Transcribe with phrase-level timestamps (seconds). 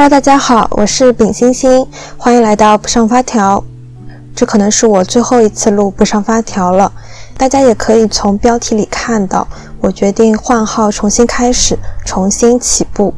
[0.00, 3.62] Hello，大家好，我是丙星星，欢迎来到不上发条。
[4.34, 6.90] 这可能是我最后一次录不上发条了。
[7.36, 9.46] 大家也可以从标题里看到，
[9.78, 13.12] 我决定换号，重新开始，重新起步。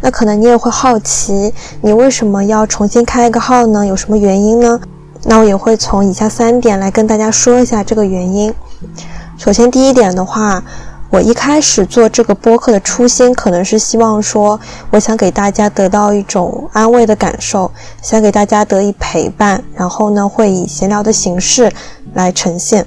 [0.00, 3.84] 那可能你也会好奇，你为什么要重新开一个号呢？
[3.84, 4.78] 有什么原因呢？
[5.24, 8.54] 那我也会从以下三点来跟大家说一下这个原因。
[9.36, 10.62] 首先，第一点的话。
[11.08, 14.58] 我一开始做这个播客的初心，可能是希望说，
[14.90, 17.70] 我想给大家得到一种安慰的感受，
[18.02, 21.72] 想给大家得以陪伴，然后呢，会以闲聊的形式
[22.14, 22.84] 来呈现。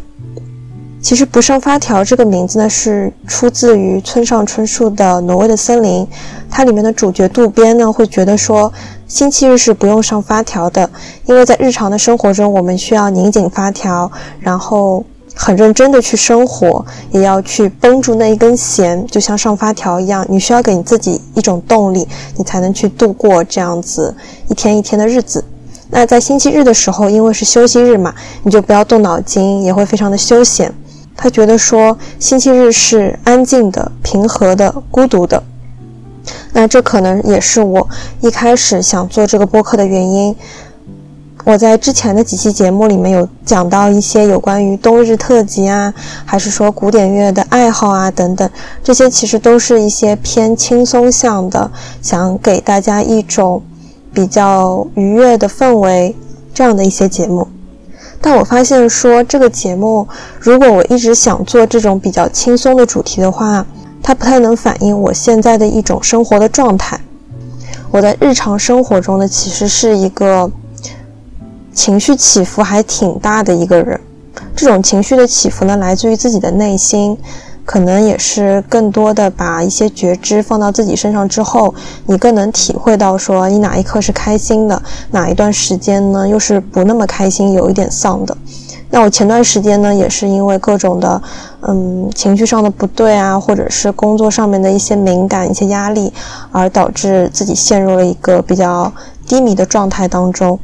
[1.01, 6.05] 其实“不上发条”这个名字呢，是出自于村上春树的《挪威的森林》，
[6.51, 8.71] 它里面的主角渡边呢，会觉得说，
[9.07, 10.89] 星期日是不用上发条的，
[11.25, 14.11] 因为在日常的生活中，我们需要拧紧发条，
[14.41, 15.03] 然后。
[15.41, 20.25] 很认真的去生活，也要去绷住那一根弦，就像上发条一样。
[20.27, 24.13] 你需要给你自己一种动力，你才能去度过这样子
[24.49, 25.41] 一天一天的日子。
[25.89, 30.73] 那在星期日的时候，因为是休息日嘛，你就不要动脑筋，也会非常的休闲。
[31.15, 35.41] 他觉得说星期日是安静的、平和的、孤独的。
[36.51, 37.87] 那这可能也是我
[38.19, 40.35] 一开始想做这个播客的原因。
[41.49, 45.91] 我在之前的几期节目里面有讲到一些有关于冬日特辑啊，
[46.23, 48.47] 还是说古典乐的爱好啊等等，
[48.83, 51.71] 这些其实都是一些偏轻松向的，
[52.03, 53.63] 想给大家一种
[54.13, 56.15] 比较愉悦的氛围
[56.53, 57.47] 这样的一些节目。
[58.21, 60.07] 但我发现说这个节目，
[60.39, 63.65] 如果我一直想做这种比较轻松的主题的话，
[64.03, 67.01] 它不太能反映我现在的一种生活的状态。
[67.89, 70.51] 我在日常生活中呢，其实是一个。
[71.79, 73.97] 情绪起伏还挺大的一个人，
[74.53, 77.17] 这种情绪的起伏呢，来自于自己的内心，
[77.63, 81.73] 可能也是更多的把一些觉知放到自己身上之后，
[82.05, 88.35] 你更能体会到说你哪一刻是开心的，哪一段时间呢又是不那么开心，有一点丧的。
[88.89, 91.21] 那我前段时间呢，也是因为各种的，
[91.61, 96.11] 嗯，情绪上的不对啊，或者是工作上面的一些敏感、一些压力，
[96.51, 98.91] 而导致自己陷入了一个比较
[99.25, 100.59] 低迷的状态当中。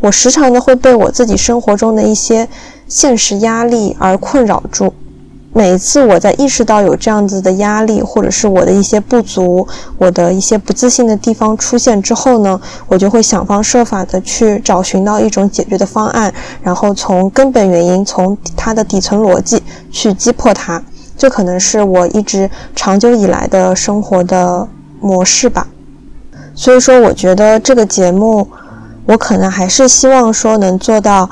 [0.00, 2.48] 我时常的会被我自己生活中的一些
[2.88, 4.92] 现实压力而困扰住。
[5.52, 9.66] 每次我在意识到有这样子的压力，或者是我的一些不足、
[9.98, 19.60] 我的一些不自信的地方出现之后呢，我就会想方设法的去找寻到一种解决的方案，然后从根本原因、从它的底层逻辑
[19.90, 20.80] 去击破它。
[21.18, 24.68] 这可能是我一直长久以来的生活的
[25.00, 25.66] 模式吧。
[26.54, 28.46] 所以说，我觉得这个节目。
[29.10, 31.28] 我可能还是希望说能做到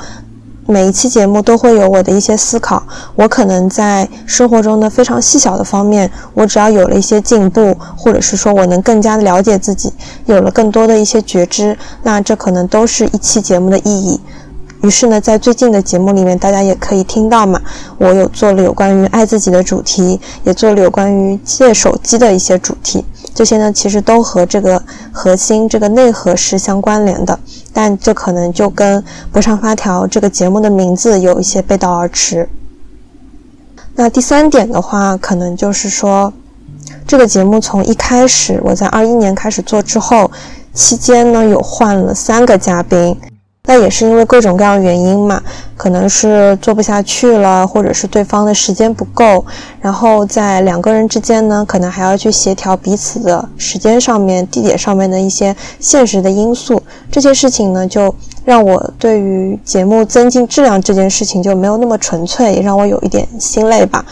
[0.67, 2.83] 每一期节目都会有我的一些思考。
[3.15, 9.93] 我可能在生活中的非常细小的方面，我只要有了一些进步，或者是说我能更加的了解自己，
[10.27, 14.21] 有了更多的一些觉知，那这可能都是一期节目的意义。
[14.83, 17.61] 于是呢，在最近的节目里面，大家也可以听到嘛，
[17.99, 23.05] 我有做了有关于爱自己的主题，也做了有关于借手机的一些主题。
[23.35, 27.39] 这些呢，其实都和这个核心、这个内核是相关联的，
[27.73, 29.03] 但这可能就跟
[29.33, 32.49] 不上发条这个节目的名字有一些背道而驰。
[33.97, 36.33] 那第三点的话，可能就是说，
[37.05, 40.31] 这个节目从一开始我在二一年开始做之后，
[40.73, 43.17] 期间呢有换了三个嘉宾。
[43.71, 45.43] 那也是因为各种各样原因嘛，
[45.77, 49.45] 可能是做不下去了，或者是对方的时间不够，
[49.79, 56.83] 然后在两个人之间呢，可能还要去协调彼此的时间上面、地点上面的一些现实的因素。
[57.13, 64.03] 这些事情呢，就让我对于节目增进质量这件事情就没有那么纯粹，也让我有一点心累吧。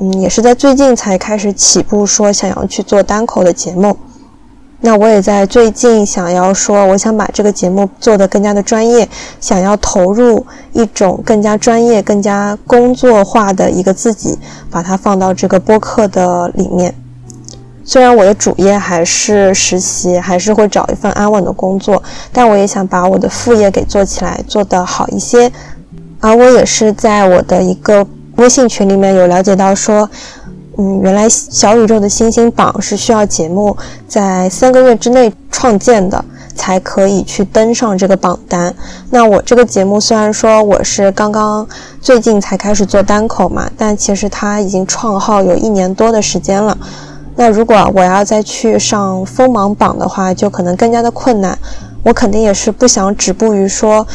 [0.00, 3.94] 嗯，也是在最近才开始起步，说想要去做单口的节目。
[4.80, 9.08] 那我也在最近想要说，我想把这个节目做得更加的专业，
[9.40, 14.38] 想要投入一种更加专业、更加工作化的一个自己，
[14.70, 16.94] 把它放到这个播客的里面。
[17.84, 22.00] 虽然我的主业还是实习，还是会找一份安稳的工作，
[22.30, 25.50] 但我也想把我的副业给做起来，做得好一些。
[26.20, 28.06] 而我也是在我的一个
[28.36, 30.08] 微信群里面有了解到说。
[30.78, 33.74] 嗯，原来小宇宙的星星榜是需要节目
[34.06, 36.22] 在三个月之内创建的，
[36.54, 38.74] 才可以去登上这个榜单。
[39.08, 41.66] 那我这个节目虽然说我是刚刚
[42.00, 46.76] 最近才开始做单口嘛，但其实它已经创号有一年多的时间了。
[47.36, 51.58] 那如果我要再去上锋芒榜的话，就可能更加的困难。
[52.02, 54.06] 我肯定也是不想止步于说。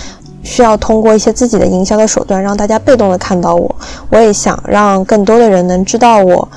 [0.43, 3.75] 需要通过一些自己的营销的手段，让大家被动的看到我。
[4.09, 6.47] 我也想让更多的人能知道我，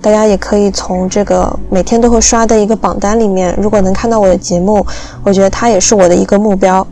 [0.00, 4.84] 大家也可以从这个每天都会刷的一个榜单里面，如果能看到我的节目，
[5.22, 6.86] 我觉得它也是我的一个目标。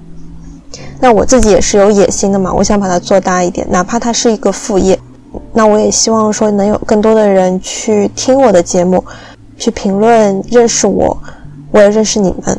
[1.01, 4.99] 那我自己也是有野心的嘛，我想把它做大一点，哪怕它是一个副业。
[5.53, 9.05] 那我也希望说能有更多的人去听我的节目，
[9.59, 11.17] 去评论，认识我，
[11.71, 12.59] 我也认识你们。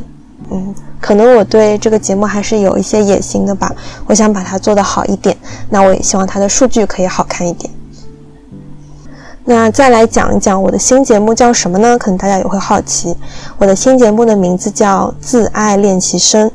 [0.51, 3.69] 嗯，可能我对这个节目还是有一些野心的吧，
[4.05, 5.35] 我想把它做得好一点。
[5.69, 7.69] 那我也希望它的数据可以好看一点。
[9.43, 11.97] 那再来讲一讲我的新节目叫什么呢？
[11.97, 13.13] 可能大家也会好奇，
[13.57, 16.49] 我的新节目的名字叫自爱练习生。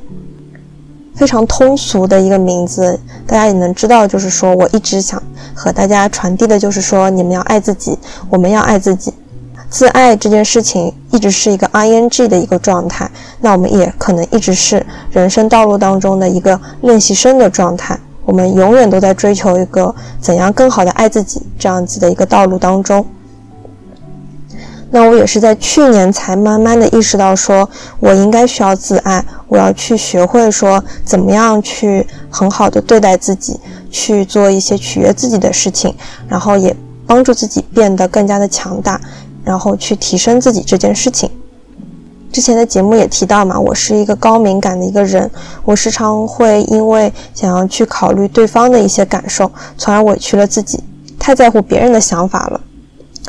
[1.15, 5.23] 非常通俗的一个名字，大家也能知道，就是说我一直想
[5.53, 7.99] 和大家传递的，就是说你们要爱自己，
[8.31, 9.13] 我们要爱自己。
[9.71, 13.11] 自爱这件事情一直是一个 ing 的一个状态，
[13.41, 17.99] 那我们也可能一直是人生道路当中的一个练习生的状态。
[18.25, 23.05] 我们永远都在追求一个怎样更好的爱自己这样子的一个道路当中。
[24.91, 27.69] 那我也是在去年才慢慢的意识到，说
[28.01, 33.61] 我应该需要自爱，我要去学会说怎么样去很好的对待自己，
[33.91, 35.95] 去做一些取悦自己的事情，
[36.27, 36.75] 然后也
[37.07, 38.99] 帮助自己变得更加的强大，
[39.49, 41.31] 然后去提升自己这件事情。
[42.31, 45.31] 之前的节目也提到嘛，我是一个高敏感的一个人，
[45.65, 50.85] 我时常会因为想要去考虑对方的一些感受，从而委屈了自己，
[51.19, 52.61] 太在乎别人的想法了。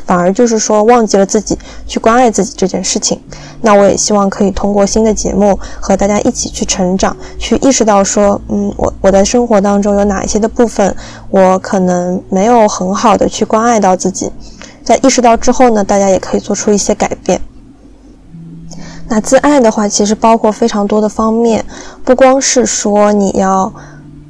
[0.06, 3.18] 反而就是说忘记了自己去关爱自己这件事情。
[3.62, 10.94] 那我也希望可以通过新的节目和大家一起去成长，去意识到说，嗯，我我在生活当中有哪一些的部分，
[11.30, 14.30] 我可能没有很好的去关爱到自己。
[14.90, 17.40] 在意识到之后呢，大家也可以做出一些改变。
[19.08, 21.64] 那自爱的话，其实包括非常多的方面，
[22.04, 23.72] 不光是说你要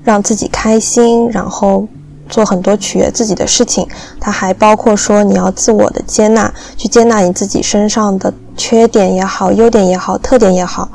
[0.04, 1.88] 让自己开心，然后。
[2.30, 3.88] 做很多取悦自己的事情，
[4.20, 10.88] 它还包括说你要自我的接纳，去接纳你自己身上的缺点也好、优点也好、特点也好，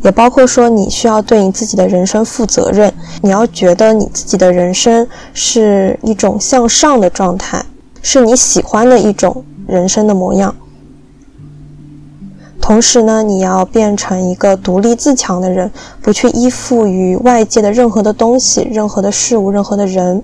[0.00, 2.90] 也包括说你需要对你自己的人生负责任，
[3.20, 7.62] 你要觉得你自己的人生是一种向上的状态，
[8.10, 10.54] 是你喜欢的一种人生的模样。
[12.58, 15.70] 同时呢，你要变成一个独立自强的人，
[16.00, 20.22] 不去依附于外界的任何的东西、任何的事物、任何的人。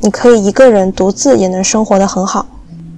[0.00, 2.44] 你可以一个人独自也能生活的很好，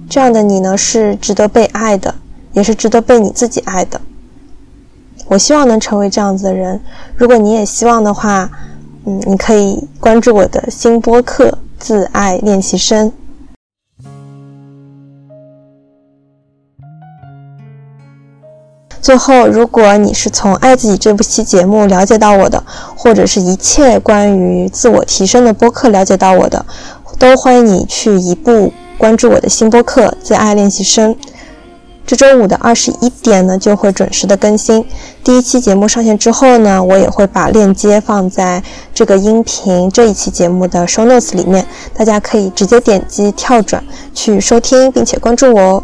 [0.09, 2.15] 这样的你呢是值得被爱的，
[2.53, 4.01] 也是值得被你自己爱的。
[5.27, 6.81] 我希望能成为这样子的人。
[7.15, 8.49] 如果你也希望的话，
[9.05, 13.07] 嗯，你可以关注我的新播客《自爱练习生》。
[19.01, 22.63] 最后，如果你是从《爱自己》这部期节目了解到我的，
[22.95, 26.63] 或者是一切关于自我提升的播客了解到我的，
[27.17, 31.15] 都欢迎你去一步关注我的新播客《自爱练习生》。
[32.05, 34.85] 这周五的二十一点呢，就会准时的更新。
[35.23, 38.61] 第一期节目上线之后呢，我也会把链接放在
[38.93, 41.65] 这个音频这一期节目的 show notes 里面，
[41.95, 43.83] 大家可以直接点击跳转
[44.13, 45.83] 去收听，并且关注我哦。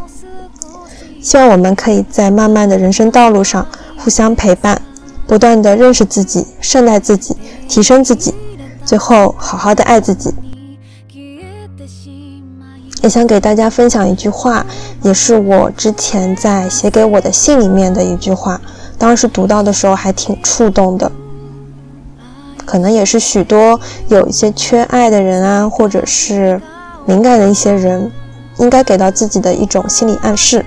[1.27, 4.81] 希望我们可以在漫漫的人生道路上互相陪伴，
[5.27, 7.35] 不断的认识自己，善待自己，
[7.67, 8.33] 提升自己，
[8.85, 10.33] 最后好好的爱自己。
[13.03, 14.65] 也想给大家分享一句话，
[15.01, 18.61] 也是我之前在写给我的信里面的一句话，
[18.97, 21.11] 当时读到的时候还挺触动的。
[22.65, 26.61] 可能也是许多有一些缺爱的人啊，或者是
[27.05, 28.09] 敏感的一些人，
[28.59, 30.63] 应该给到自己的一种心理暗示。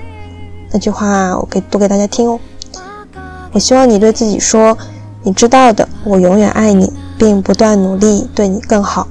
[0.72, 2.38] 那句话我给读给大家听哦。
[3.52, 4.78] 我希望你对自己说
[5.24, 9.08] ：“你知道的，我永远爱你，并不断努力对你更好。”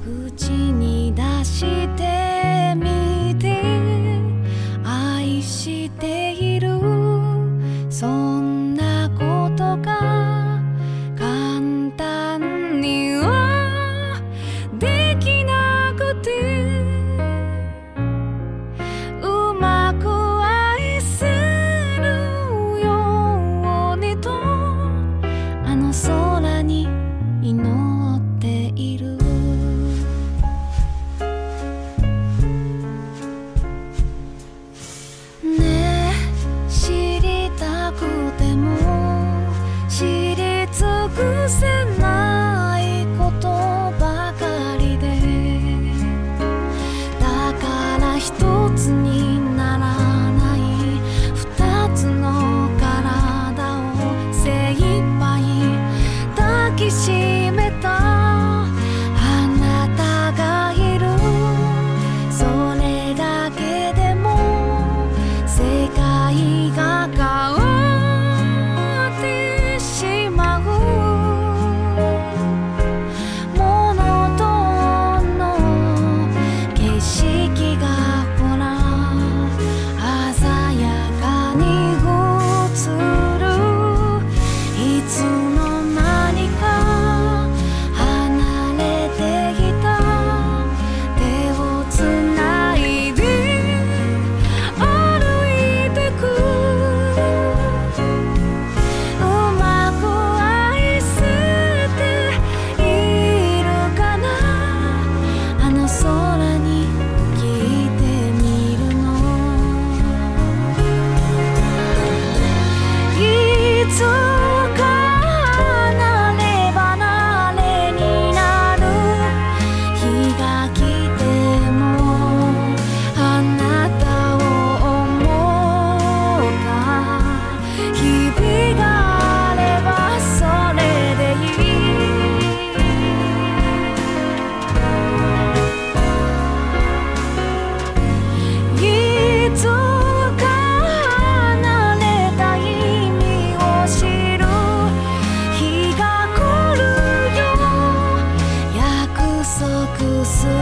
[150.29, 150.58] 思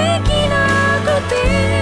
[0.00, 1.79] できなくて